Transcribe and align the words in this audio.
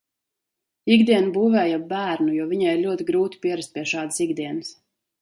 Ikdienu 0.95 1.29
būvēju 1.35 1.77
ap 1.79 1.85
bērnu, 1.93 2.33
jo 2.39 2.49
viņai 2.57 2.73
ir 2.75 2.83
ļoti 2.89 3.09
grūti 3.13 3.45
pierast 3.47 3.77
pie 3.79 3.89
šādas 3.97 4.29
ikdienas. 4.31 4.79